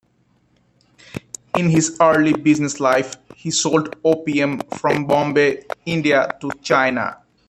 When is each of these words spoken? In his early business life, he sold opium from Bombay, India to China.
In 1.55 1.69
his 1.69 1.95
early 2.01 2.33
business 2.33 2.79
life, 2.79 3.17
he 3.35 3.51
sold 3.51 3.97
opium 4.03 4.59
from 4.73 5.05
Bombay, 5.05 5.63
India 5.85 6.35
to 6.41 6.49
China. 6.63 7.19